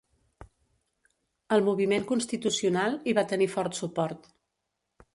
El 1.57 1.61
moviment 1.69 2.09
constitucional 2.13 2.99
hi 3.13 3.17
va 3.21 3.29
tenir 3.35 3.53
fort 3.59 3.81
suport. 3.85 4.31